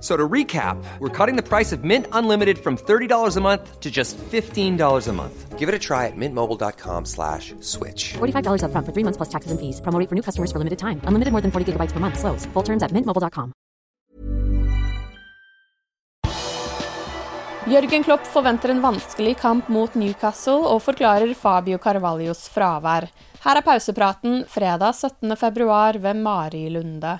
So 0.00 0.16
to 0.16 0.28
recap, 0.28 0.76
we're 1.00 1.08
cutting 1.08 1.34
the 1.34 1.42
price 1.42 1.72
of 1.72 1.82
Mint 1.82 2.06
Unlimited 2.12 2.58
from 2.58 2.76
$30 2.76 3.36
a 3.36 3.40
month 3.40 3.80
to 3.80 3.90
just 3.90 4.16
$15 4.30 5.08
a 5.08 5.12
month. 5.12 5.58
Give 5.58 5.68
it 5.68 5.74
a 5.74 5.78
try 5.78 6.06
at 6.06 6.16
mintmobile.com 6.16 7.04
slash 7.04 7.52
switch. 7.58 8.14
$45 8.18 8.62
upfront 8.62 8.86
for 8.86 8.92
three 8.94 9.02
months 9.02 9.16
plus 9.16 9.28
taxes 9.28 9.50
and 9.50 9.58
fees. 9.58 9.80
Promo 9.80 9.98
rate 9.98 10.08
for 10.08 10.14
new 10.14 10.22
customers 10.22 10.52
for 10.52 10.58
limited 10.58 10.78
time. 10.78 11.00
Unlimited 11.02 11.32
more 11.32 11.42
than 11.42 11.50
40 11.50 11.72
gigabytes 11.72 11.90
per 11.90 11.98
month. 11.98 12.16
Slows. 12.20 12.46
Full 12.54 12.62
terms 12.62 12.82
at 12.84 12.92
mintmobile.com. 12.92 13.52
Jørgen 17.68 18.04
Klopp 18.04 18.24
forventer 18.26 18.70
en 18.72 18.80
vanskelig 18.80 19.34
kamp 19.42 19.66
mot 19.68 19.94
Newcastle 19.94 20.62
og 20.70 20.78
forklarer 20.86 21.34
Fabio 21.36 21.76
Carvalhos 21.78 22.46
fravær. 22.48 23.10
Her 23.44 23.60
er 23.60 23.66
pausepraten 23.66 24.44
fredag 24.48 24.94
17.2 24.96 25.98
ved 26.00 26.22
Mari 26.22 26.68
Lunde. 26.70 27.18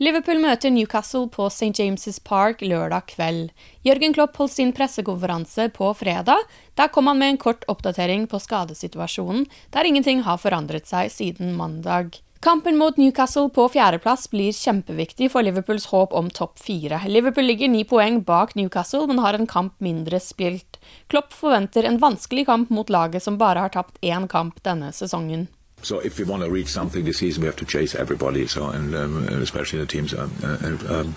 Liverpool 0.00 0.38
møter 0.40 0.72
Newcastle 0.72 1.26
på 1.28 1.50
St. 1.52 1.74
James' 1.76 2.22
Park 2.24 2.62
lørdag 2.64 3.10
kveld. 3.10 3.50
Jørgen 3.84 4.14
Klopp 4.16 4.38
holdt 4.40 4.54
sin 4.54 4.72
pressekonferanse 4.72 5.66
på 5.76 5.90
fredag. 5.92 6.40
Der 6.80 6.88
kom 6.88 7.10
han 7.10 7.20
med 7.20 7.34
en 7.34 7.38
kort 7.42 7.66
oppdatering 7.68 8.24
på 8.30 8.40
skadesituasjonen, 8.40 9.44
der 9.76 9.84
ingenting 9.84 10.22
har 10.24 10.40
forandret 10.40 10.88
seg 10.88 11.12
siden 11.12 11.52
mandag. 11.58 12.16
Kampen 12.40 12.80
mot 12.80 12.96
Newcastle 12.96 13.50
på 13.52 13.66
fjerdeplass 13.68 14.30
blir 14.32 14.56
kjempeviktig 14.56 15.28
for 15.34 15.44
Liverpools 15.44 15.90
håp 15.92 16.16
om 16.16 16.32
topp 16.32 16.56
fire. 16.64 17.02
Liverpool 17.04 17.44
ligger 17.52 17.68
ni 17.68 17.84
poeng 17.84 18.22
bak 18.24 18.56
Newcastle, 18.56 19.04
men 19.04 19.20
har 19.20 19.36
en 19.36 19.44
kamp 19.44 19.76
mindre 19.84 20.16
spilt. 20.24 20.80
Klopp 21.12 21.36
forventer 21.36 21.84
en 21.84 22.00
vanskelig 22.00 22.48
kamp 22.48 22.72
mot 22.72 22.88
laget 22.88 23.28
som 23.28 23.36
bare 23.36 23.68
har 23.68 23.76
tapt 23.76 24.00
én 24.00 24.24
kamp 24.32 24.64
denne 24.64 24.94
sesongen. 24.96 25.50
So 25.82 25.98
if 26.00 26.18
we 26.18 26.24
want 26.24 26.42
to 26.42 26.50
reach 26.50 26.68
something 26.68 27.04
this 27.04 27.18
season, 27.18 27.42
we 27.42 27.46
have 27.46 27.56
to 27.56 27.64
chase 27.64 27.94
everybody. 27.94 28.46
So 28.46 28.68
and 28.68 28.94
um, 28.94 29.28
especially 29.28 29.80
the 29.80 29.86
teams 29.86 30.14
um, 30.14 30.32
uh, 30.42 30.56
um, 30.88 31.16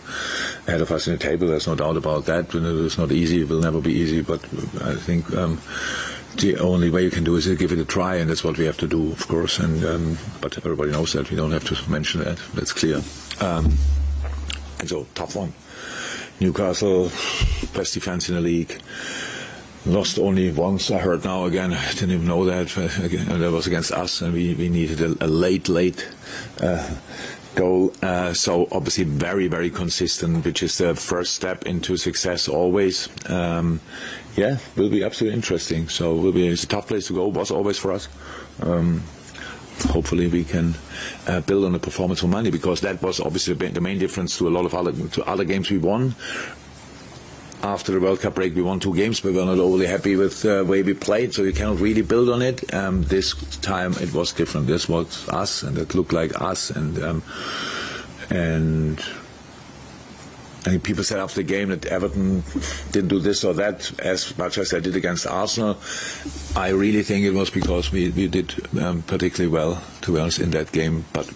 ahead 0.67 0.81
of 0.81 0.91
us 0.91 1.07
in 1.07 1.13
the 1.13 1.19
table. 1.19 1.47
There's 1.47 1.67
no 1.67 1.75
doubt 1.75 1.97
about 1.97 2.25
that. 2.25 2.53
It's 2.53 2.97
not 2.97 3.11
easy. 3.11 3.41
It 3.41 3.49
will 3.49 3.59
never 3.59 3.81
be 3.81 3.93
easy. 3.93 4.21
But 4.21 4.43
I 4.81 4.95
think 4.95 5.33
um, 5.35 5.61
the 6.37 6.57
only 6.59 6.89
way 6.89 7.03
you 7.03 7.11
can 7.11 7.23
do 7.23 7.35
is 7.35 7.47
give 7.47 7.71
it 7.71 7.79
a 7.79 7.85
try, 7.85 8.15
and 8.15 8.29
that's 8.29 8.43
what 8.43 8.57
we 8.57 8.65
have 8.65 8.77
to 8.77 8.87
do, 8.87 9.11
of 9.11 9.27
course. 9.27 9.59
And 9.59 9.83
um, 9.85 10.17
but 10.41 10.57
everybody 10.57 10.91
knows 10.91 11.13
that. 11.13 11.29
We 11.29 11.37
don't 11.37 11.51
have 11.51 11.65
to 11.65 11.91
mention 11.91 12.23
that. 12.23 12.39
That's 12.53 12.73
clear. 12.73 13.01
Um, 13.39 13.77
and 14.79 14.89
so 14.89 15.05
tough 15.13 15.35
one. 15.35 15.53
Newcastle, 16.39 17.11
best 17.73 17.93
defense 17.93 18.29
in 18.29 18.35
the 18.35 18.41
league. 18.41 18.81
Lost 19.85 20.17
only 20.17 20.49
once. 20.49 20.91
I 20.91 20.97
heard 20.99 21.25
now 21.25 21.43
again. 21.43 21.73
I 21.73 21.91
didn't 21.91 22.11
even 22.11 22.27
know 22.27 22.45
that. 22.45 22.77
Again, 23.03 23.27
that 23.39 23.51
was 23.51 23.67
against 23.67 23.91
us, 23.91 24.21
and 24.21 24.33
we, 24.33 24.53
we 24.53 24.69
needed 24.69 25.01
a, 25.01 25.25
a 25.25 25.27
late, 25.27 25.67
late 25.67 26.07
uh, 26.61 26.95
goal. 27.55 27.93
Uh, 28.01 28.33
so 28.33 28.69
obviously 28.71 29.03
very, 29.03 29.49
very 29.49 29.69
consistent, 29.69 30.45
which 30.45 30.63
is 30.63 30.77
the 30.77 30.95
first 30.95 31.35
step 31.35 31.65
into 31.65 31.97
success 31.97 32.47
always. 32.47 33.09
Um, 33.29 33.81
yeah, 34.37 34.57
will 34.77 34.89
be 34.89 35.03
absolutely 35.03 35.35
interesting. 35.35 35.89
So 35.89 36.15
will 36.15 36.31
be 36.31 36.47
it's 36.47 36.63
a 36.63 36.67
tough 36.67 36.87
place 36.87 37.07
to 37.07 37.13
go. 37.13 37.27
Was 37.27 37.51
always 37.51 37.77
for 37.77 37.91
us. 37.91 38.07
Um, 38.61 39.03
hopefully 39.89 40.27
we 40.27 40.45
can 40.45 40.75
uh, 41.27 41.41
build 41.41 41.65
on 41.65 41.73
the 41.73 41.79
performance 41.79 42.21
for 42.21 42.27
money 42.27 42.51
because 42.51 42.79
that 42.81 43.01
was 43.01 43.19
obviously 43.19 43.53
the 43.53 43.81
main 43.81 43.99
difference 43.99 44.37
to 44.37 44.47
a 44.47 44.51
lot 44.51 44.65
of 44.65 44.73
other 44.73 44.93
to 45.09 45.23
other 45.25 45.43
games 45.43 45.69
we 45.69 45.77
won 45.77 46.15
after 47.63 47.93
the 47.93 47.99
World 47.99 48.19
Cup 48.19 48.35
break, 48.35 48.55
we 48.55 48.61
won 48.61 48.79
two 48.79 48.93
games, 48.93 49.21
but 49.21 49.31
we 49.31 49.39
were 49.39 49.45
not 49.45 49.57
overly 49.57 49.87
happy 49.87 50.15
with 50.15 50.41
the 50.41 50.65
way 50.65 50.83
we 50.83 50.93
played, 50.93 51.33
so 51.33 51.43
you 51.43 51.53
cannot 51.53 51.79
really 51.79 52.01
build 52.01 52.29
on 52.29 52.41
it. 52.41 52.73
Um, 52.73 53.03
this 53.03 53.33
time 53.57 53.93
it 53.93 54.13
was 54.13 54.33
different. 54.33 54.67
This 54.67 54.89
was 54.89 55.27
us, 55.29 55.63
and 55.63 55.77
it 55.77 55.95
looked 55.95 56.11
like 56.11 56.39
us, 56.41 56.69
and 56.69 57.01
um, 57.01 57.23
and 58.29 58.99
I 60.65 60.69
think 60.71 60.83
people 60.83 61.03
said 61.03 61.19
after 61.19 61.35
the 61.35 61.43
game 61.43 61.69
that 61.69 61.85
Everton 61.85 62.43
didn't 62.91 63.09
do 63.09 63.19
this 63.19 63.43
or 63.43 63.53
that 63.55 63.91
as 63.99 64.37
much 64.37 64.57
as 64.57 64.69
they 64.69 64.79
did 64.79 64.95
against 64.95 65.27
Arsenal. 65.27 65.77
I 66.55 66.69
really 66.69 67.03
think 67.03 67.25
it 67.25 67.31
was 67.31 67.49
because 67.49 67.91
we, 67.91 68.09
we 68.11 68.27
did 68.27 68.53
um, 68.79 69.01
particularly 69.01 69.53
well, 69.53 69.83
to 70.01 70.13
be 70.13 70.19
honest, 70.19 70.39
in 70.39 70.51
that 70.51 70.71
game. 70.71 71.03
But 71.11 71.29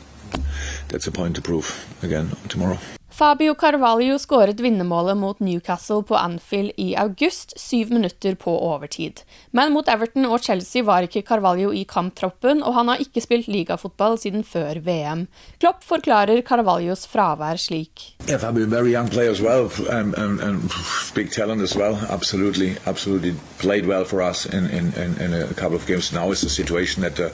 that's 0.87 1.07
a 1.07 1.11
point 1.11 1.35
to 1.35 1.41
prove 1.41 1.85
again 2.01 2.35
tomorrow. 2.47 2.79
Fabio 3.17 3.55
Carvalho 3.55 4.19
skåret 4.19 4.59
vinnermålet 4.59 5.17
mot 5.17 5.39
Newcastle 5.39 6.03
på 6.03 6.15
Anfield 6.15 6.71
i 6.77 6.95
august, 6.95 7.59
syv 7.59 7.89
minutter 7.91 8.35
på 8.35 8.51
overtid. 8.61 9.23
Men 9.51 9.71
mot 9.73 9.87
Everton 9.89 10.27
og 10.29 10.43
Chelsea 10.45 10.83
var 10.85 11.07
ikke 11.07 11.23
Carvalho 11.25 11.71
i 11.73 11.81
kamptroppen, 11.89 12.61
og 12.61 12.75
han 12.77 12.91
har 12.91 13.01
ikke 13.01 13.23
spilt 13.25 13.49
ligafotball 13.49 14.19
siden 14.21 14.45
før 14.45 14.77
VM. 14.85 15.23
Klopp 15.57 15.81
forklarer 15.89 16.43
Carvalhos 16.45 17.07
fravær 17.09 17.57
slik. 17.57 18.03
Yeah, 18.27 18.37
Fabio, 18.37 18.67
very 18.67 18.93
young 18.93 19.09
player 19.09 19.31
as 19.31 19.41
well, 19.41 19.71
and, 19.89 20.13
and, 20.13 20.39
and 20.39 20.69
big 21.15 21.31
talent 21.31 21.63
as 21.63 21.75
well. 21.75 21.97
Absolutely, 22.11 22.75
absolutely 22.85 23.33
played 23.57 23.87
well 23.87 24.05
for 24.05 24.21
us 24.21 24.45
in, 24.45 24.69
in, 24.69 24.93
in, 24.93 25.33
a 25.33 25.55
couple 25.55 25.75
of 25.75 25.87
games. 25.87 26.13
Now 26.13 26.29
it's 26.29 26.43
a 26.43 26.49
situation 26.49 27.01
that 27.01 27.19
uh, 27.19 27.29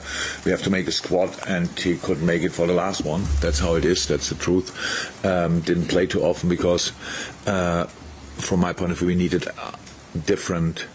we 0.46 0.50
have 0.50 0.62
to 0.62 0.70
make 0.70 0.88
a 0.88 0.92
squad, 0.92 1.28
and 1.46 1.68
for 1.68 2.66
the 2.66 2.72
last 2.72 3.04
one. 3.04 3.24
That's 3.42 3.58
how 3.58 3.74
it 3.74 3.84
is. 3.84 4.06
That's 4.06 4.30
the 4.30 4.36
truth. 4.36 4.72
Um, 5.26 5.60
didn't 5.74 5.88
play 5.88 6.06
too 6.06 6.22
often 6.22 6.48
because, 6.48 6.92
uh, 7.46 7.84
from 8.36 8.60
my 8.60 8.72
point 8.72 8.92
of 8.92 8.98
view, 8.98 9.08
we 9.08 9.14
needed 9.14 9.48
uh, 9.48 9.72
different 10.26 10.86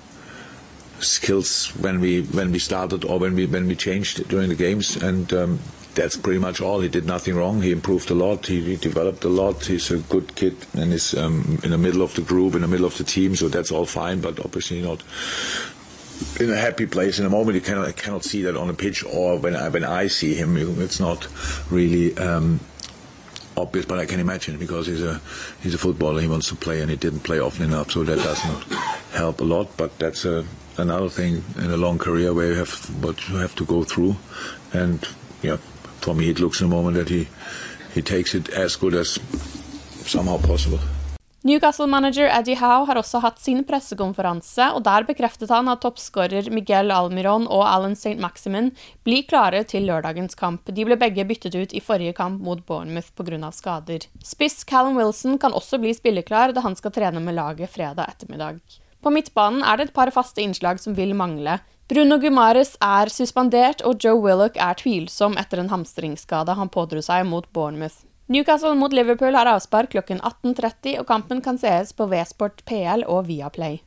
skills 1.00 1.67
when 1.79 2.01
we 2.01 2.23
when 2.23 2.51
we 2.51 2.59
started 2.59 3.06
or 3.06 3.19
when 3.19 3.35
we 3.35 3.45
when 3.45 3.67
we 3.67 3.75
changed 3.75 4.28
during 4.28 4.50
the 4.50 4.56
games 4.56 4.95
and. 4.95 5.34
Um, 5.34 5.59
that's 5.95 6.16
pretty 6.16 6.40
much 6.40 6.62
all. 6.62 6.79
He 6.79 6.88
did 6.88 7.06
nothing 7.06 7.35
wrong. 7.35 7.62
He 7.62 7.72
improved 7.72 8.09
a 8.09 8.13
lot. 8.13 8.45
He, 8.45 8.62
he 8.62 8.75
developed 8.78 9.25
a 9.25 9.28
lot. 9.28 9.66
He's 9.66 9.91
a 9.91 9.97
good 9.97 10.34
kid 10.35 10.56
and 10.73 10.93
is 10.93 11.14
um, 11.16 11.59
in 11.64 11.72
the 11.72 11.78
middle 11.78 12.03
of 12.03 12.14
the 12.14 12.22
group, 12.22 12.53
in 12.55 12.61
the 12.61 12.67
middle 12.67 12.85
of 12.85 12.97
the 12.97 13.03
team. 13.03 13.35
So 13.35 13.49
that's 13.49 13.72
all 13.72 13.85
fine. 13.85 14.22
But 14.22 14.40
obviously 14.40 14.82
not 14.82 15.03
in 16.40 16.49
a 16.52 16.55
happy 16.55 16.85
place 16.85 17.20
in 17.20 17.25
a 17.25 17.29
moment. 17.29 17.55
You 17.55 17.61
cannot 17.61 17.87
I 17.87 17.91
cannot 17.91 18.23
see 18.23 18.43
that 18.43 18.55
on 18.55 18.70
a 18.70 18.73
pitch 18.73 19.03
or 19.03 19.40
when 19.40 19.55
I, 19.55 19.67
when 19.70 19.84
I 19.84 20.08
see 20.08 20.35
him. 20.35 20.55
It's 20.79 20.99
not 20.99 21.28
really 21.70 22.17
um, 22.17 22.59
obvious, 23.59 23.85
but 23.85 24.00
I 24.00 24.06
can 24.06 24.20
imagine 24.20 24.58
because 24.58 24.88
he's 24.88 25.03
a 25.03 25.22
he's 25.61 25.73
a 25.73 25.78
footballer. 25.78 26.22
He 26.22 26.28
wants 26.28 26.50
to 26.50 26.56
play, 26.56 26.82
and 26.82 26.90
he 26.90 26.97
didn't 26.97 27.22
play 27.22 27.40
often 27.40 27.66
enough, 27.66 27.91
so 27.91 28.03
that 28.03 28.17
does 28.17 28.44
not 28.46 28.64
help 29.14 29.41
a 29.41 29.44
lot. 29.44 29.76
But 29.78 29.97
that's 30.00 30.26
a, 30.26 30.46
another 30.78 31.09
thing 31.09 31.44
in 31.58 31.72
a 31.72 31.78
long 31.78 31.97
career 31.97 32.34
where 32.34 32.47
you 32.47 32.56
have 32.56 32.73
what 33.03 33.28
you 33.29 33.35
have 33.38 33.56
to 33.56 33.66
go 33.66 33.84
through, 33.84 34.16
and 34.73 35.06
yeah, 35.41 35.58
for 36.02 36.16
me 36.16 36.29
it 36.29 36.40
looks 36.40 36.61
in 36.61 36.67
a 36.67 36.70
moment 36.70 36.96
that 36.96 37.09
he 37.09 37.28
he 37.94 38.02
takes 38.02 38.35
it 38.35 38.50
as 38.50 38.76
good 38.76 38.94
as 38.94 39.20
somehow 40.06 40.38
possible. 40.38 40.79
Newcastle-manager 41.49 42.28
Eddie 42.29 42.59
Howe 42.59 42.85
har 42.85 42.97
også 42.99 43.23
hatt 43.23 43.40
sin 43.41 43.63
pressekonferanse, 43.66 44.67
og 44.75 44.84
der 44.85 45.05
bekreftet 45.07 45.49
han 45.49 45.72
at 45.72 45.79
toppskårer 45.81 46.51
Miguel 46.53 46.91
Almiron 46.93 47.47
og 47.49 47.63
Alan 47.66 47.96
St. 47.97 48.19
Maximin 48.22 48.67
blir 49.07 49.23
klare 49.25 49.63
til 49.66 49.87
lørdagens 49.90 50.37
kamp. 50.37 50.69
De 50.69 50.85
ble 50.85 50.97
begge 50.99 51.25
byttet 51.25 51.55
ut 51.57 51.73
i 51.73 51.81
forrige 51.81 52.13
kamp 52.19 52.43
mot 52.46 52.61
Bournemouth 52.67 53.09
pga. 53.17 53.49
skader. 53.55 54.05
Spiss 54.22 54.61
Callum 54.63 54.99
Wilson 54.99 55.40
kan 55.41 55.55
også 55.57 55.79
bli 55.81 55.96
spilleklar 55.97 56.53
da 56.53 56.61
han 56.61 56.78
skal 56.78 56.93
trene 56.93 57.23
med 57.23 57.40
laget 57.40 57.73
fredag 57.73 58.13
ettermiddag. 58.13 58.59
På 59.01 59.09
midtbanen 59.09 59.63
er 59.63 59.79
det 59.79 59.87
et 59.87 59.96
par 59.96 60.11
faste 60.13 60.43
innslag 60.43 60.78
som 60.78 60.93
vil 60.93 61.16
mangle. 61.16 61.57
Bruno 61.90 62.19
Gumares 62.22 62.75
er 62.78 63.09
suspendert, 63.09 63.81
og 63.81 63.97
Joe 64.03 64.22
Willoch 64.22 64.59
er 64.59 64.78
tvilsom 64.78 65.40
etter 65.41 65.63
en 65.63 65.73
hamstringsskade 65.73 66.53
han 66.59 66.69
pådro 66.69 67.01
seg 67.01 67.25
mot 67.25 67.49
Bournemouth. 67.49 68.03
Newcastle 68.29 68.76
mot 68.78 68.93
Liverpool 68.93 69.34
har 69.34 69.49
avspark 69.49 69.90
klokken 69.90 70.20
18.30, 70.22 70.99
og 71.02 71.08
kampen 71.09 71.40
kan 71.41 71.58
sees 71.58 71.96
på 71.97 72.05
Vsport 72.11 72.61
PL 72.70 73.02
og 73.09 73.23
Viaplay. 73.26 73.79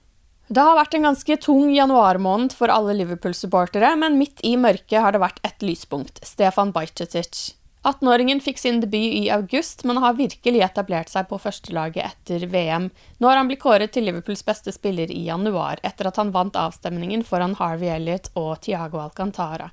Det 0.50 0.64
har 0.66 0.74
vært 0.74 0.96
en 0.98 1.06
ganske 1.06 1.36
tung 1.44 1.68
januarmåned 1.70 2.50
for 2.58 2.72
alle 2.74 2.96
Liverpool-supportere, 2.98 3.92
men 4.02 4.18
midt 4.18 4.42
i 4.42 4.56
mørket 4.58 4.98
har 4.98 5.14
det 5.14 5.22
vært 5.22 5.38
ett 5.46 5.62
lyspunkt– 5.62 6.18
Stefan 6.32 6.74
Bajcetic. 6.74 7.52
18-åringen 7.86 8.42
fikk 8.42 8.58
sin 8.58 8.82
debut 8.82 9.14
i 9.14 9.28
august, 9.30 9.86
men 9.86 10.02
har 10.02 10.18
virkelig 10.18 10.66
etablert 10.66 11.14
seg 11.14 11.30
på 11.30 11.38
førstelaget 11.38 12.02
etter 12.02 12.50
VM. 12.50 12.90
Nå 13.22 13.30
har 13.30 13.38
han 13.38 13.46
blitt 13.46 13.62
kåret 13.62 13.94
til 13.94 14.10
Liverpools 14.10 14.42
beste 14.46 14.74
spiller 14.74 15.10
i 15.10 15.22
januar, 15.30 15.78
etter 15.86 16.10
at 16.10 16.18
han 16.18 16.34
vant 16.34 16.58
avstemningen 16.58 17.22
foran 17.26 17.54
Harvey 17.62 17.94
Elliot 17.94 18.32
og 18.34 18.56
Tiago 18.66 19.06
Alcantara. 19.06 19.70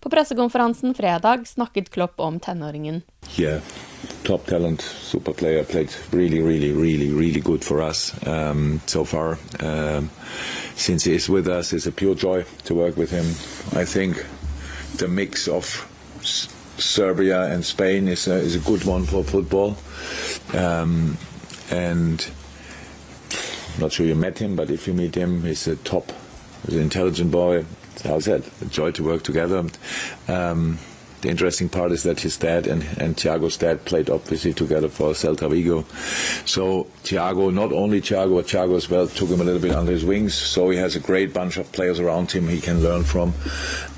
På 0.00 0.10
pressekonferansen 0.10 0.94
fredag 0.94 1.46
snakket 1.46 1.90
Klopp 1.90 2.20
om 2.20 2.40
tenåringen. 2.40 3.02
Yeah, 3.36 3.60
top 4.22 4.46
talent, 4.46 4.82
super 4.82 5.32
player, 5.32 5.64
played 5.64 5.88
really, 6.10 6.40
really, 6.40 6.72
really, 6.72 7.10
really 7.10 7.40
good 7.40 7.64
for 7.64 7.82
us 7.82 8.14
um, 8.26 8.80
so 8.86 9.04
far. 9.04 9.36
Um, 9.60 10.10
since 10.74 11.10
he 11.10 11.14
is 11.16 11.28
with 11.28 11.48
us, 11.48 11.72
it's 11.72 11.86
a 11.86 11.92
pure 11.92 12.14
joy 12.14 12.44
to 12.64 12.74
work 12.74 12.96
with 12.96 13.10
him. 13.10 13.26
I 13.82 13.84
think 13.84 14.16
the 14.96 15.08
mix 15.08 15.48
of 15.48 15.86
Serbia 16.78 17.42
and 17.52 17.64
Spain 17.64 18.08
is 18.08 18.28
a, 18.28 18.34
is 18.34 18.56
a 18.56 18.70
good 18.70 18.84
one 18.84 19.04
for 19.04 19.22
football. 19.24 19.76
Um, 20.54 21.18
and 21.70 22.26
not 23.78 23.92
sure 23.92 24.06
you 24.06 24.14
met 24.14 24.38
him, 24.38 24.56
but 24.56 24.70
if 24.70 24.86
you 24.86 24.94
meet 24.94 25.14
him, 25.14 25.42
he's 25.42 25.68
a 25.68 25.76
top, 25.76 26.12
he's 26.66 26.76
an 26.76 26.82
intelligent 26.82 27.30
boy, 27.30 27.64
how 28.02 28.16
I 28.16 28.18
said, 28.20 28.44
a 28.60 28.64
joy 28.66 28.90
to 28.92 29.04
work 29.04 29.22
together. 29.22 29.64
Um, 30.28 30.78
the 31.20 31.28
interesting 31.28 31.68
part 31.68 31.92
is 31.92 32.02
that 32.04 32.20
his 32.20 32.36
dad 32.38 32.66
and, 32.66 32.82
and 32.98 33.14
Thiago's 33.14 33.58
dad 33.58 33.84
played 33.84 34.08
obviously 34.08 34.54
together 34.54 34.88
for 34.88 35.10
Celta 35.10 35.50
Vigo. 35.50 35.84
So 36.46 36.84
Thiago, 37.04 37.52
not 37.52 37.72
only 37.72 38.00
Thiago, 38.00 38.36
but 38.36 38.46
Thiago 38.46 38.76
as 38.76 38.88
well 38.88 39.06
took 39.06 39.28
him 39.28 39.40
a 39.40 39.44
little 39.44 39.60
bit 39.60 39.74
under 39.74 39.92
his 39.92 40.04
wings. 40.04 40.34
So 40.34 40.70
he 40.70 40.78
has 40.78 40.96
a 40.96 41.00
great 41.00 41.34
bunch 41.34 41.58
of 41.58 41.70
players 41.72 42.00
around 42.00 42.30
him 42.30 42.48
he 42.48 42.60
can 42.60 42.82
learn 42.82 43.04
from. 43.04 43.34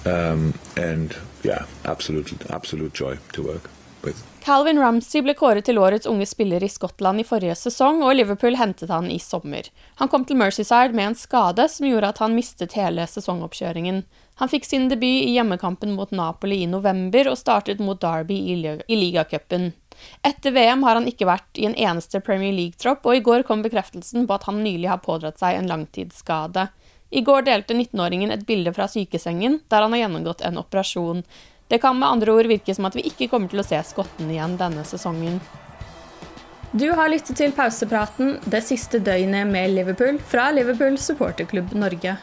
Um, 0.04 0.54
and 0.76 1.16
yeah, 1.44 1.66
absolute, 1.84 2.32
absolute 2.50 2.92
joy 2.92 3.18
to 3.34 3.42
work 3.42 3.70
with. 4.02 4.31
Calvin 4.42 4.78
Ramsey 4.78 5.22
ble 5.22 5.36
kåret 5.38 5.68
til 5.68 5.78
årets 5.78 6.08
unge 6.10 6.26
spiller 6.26 6.64
i 6.66 6.70
Skottland 6.70 7.22
i 7.22 7.26
forrige 7.26 7.54
sesong, 7.60 8.00
og 8.02 8.16
Liverpool 8.16 8.56
hentet 8.58 8.90
han 8.90 9.06
i 9.06 9.20
sommer. 9.22 9.68
Han 10.00 10.10
kom 10.10 10.24
til 10.26 10.40
Mercyside 10.40 10.96
med 10.98 11.12
en 11.12 11.18
skade 11.18 11.68
som 11.70 11.86
gjorde 11.86 12.10
at 12.10 12.18
han 12.24 12.34
mistet 12.34 12.74
hele 12.74 13.06
sesongoppkjøringen. 13.06 14.00
Han 14.42 14.50
fikk 14.50 14.66
sin 14.66 14.88
debut 14.90 15.06
i 15.28 15.36
hjemmekampen 15.36 15.94
mot 15.94 16.10
Napoli 16.10 16.64
i 16.64 16.70
november 16.70 17.30
og 17.30 17.38
startet 17.38 17.78
mot 17.78 18.00
Derby 18.02 18.40
i, 18.50 18.56
i 18.58 18.98
ligacupen. 18.98 19.70
Etter 20.26 20.56
VM 20.56 20.82
har 20.88 20.98
han 20.98 21.06
ikke 21.06 21.28
vært 21.30 21.62
i 21.62 21.68
en 21.68 21.78
eneste 21.78 22.18
Premier 22.26 22.56
League-tropp, 22.56 23.06
og 23.06 23.14
i 23.14 23.22
går 23.22 23.46
kom 23.46 23.62
bekreftelsen 23.62 24.26
på 24.26 24.34
at 24.34 24.48
han 24.50 24.58
nylig 24.64 24.90
har 24.90 25.04
pådratt 25.06 25.38
seg 25.38 25.60
en 25.60 25.70
langtidsskade. 25.70 26.66
I 27.12 27.20
går 27.22 27.44
delte 27.46 27.76
19-åringen 27.76 28.32
et 28.32 28.46
bilde 28.48 28.72
fra 28.74 28.86
sykesengen, 28.88 29.60
der 29.70 29.84
han 29.84 29.94
har 29.94 30.06
gjennomgått 30.06 30.42
en 30.48 30.58
operasjon. 30.58 31.22
Det 31.72 31.78
kan 31.78 31.96
med 31.98 32.08
andre 32.08 32.32
ord 32.32 32.46
virke 32.50 32.74
som 32.76 32.84
at 32.84 32.96
vi 32.98 33.06
ikke 33.08 33.30
kommer 33.32 33.48
til 33.48 33.62
å 33.62 33.64
se 33.64 33.78
skotten 33.88 34.28
igjen 34.28 34.58
denne 34.60 34.82
sesongen. 34.84 35.38
Du 36.76 36.90
har 36.92 37.08
lyttet 37.08 37.38
til 37.40 37.52
pausepraten 37.56 38.34
det 38.52 38.60
siste 38.66 39.00
døgnet 39.00 39.48
med 39.48 39.72
Liverpool 39.72 40.18
fra 40.20 40.50
Liverpool 40.52 40.98
supporterklubb 41.00 41.72
Norge. 41.72 42.18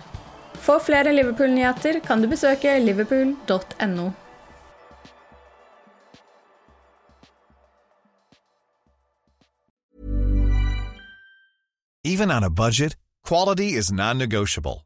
For 0.61 0.81
flere 0.85 1.15
Liverpool-nyheter 1.15 1.97
kan 2.05 2.21
du 2.21 2.27
besøke 2.29 2.75
liverpool.no. 2.83 4.11
Even 12.05 12.29
on 12.29 12.43
a 12.43 12.49
budget, 12.49 12.95
quality 13.25 13.73
is 13.73 13.91
non-negotiable. 13.91 14.85